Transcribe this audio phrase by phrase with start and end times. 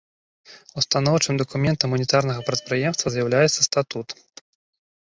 [0.81, 4.07] Устаноўчым дакументам ўнітарнага прадпрыемства з'яўляецца статут.